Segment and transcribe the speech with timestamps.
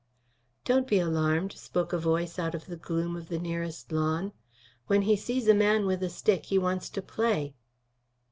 [0.65, 4.33] "Don't be alarmed," spoke a voice out of the gloom of the nearest lawn.
[4.87, 7.53] "When he sees a man with a stick, he wants to play."